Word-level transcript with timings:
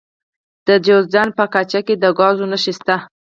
د 0.67 0.69
جوزجان 0.85 1.29
په 1.37 1.41
اقچه 1.47 1.79
کې 1.87 1.95
د 1.97 2.05
ګازو 2.19 2.45
نښې 2.51 2.73
شته. 2.77 2.95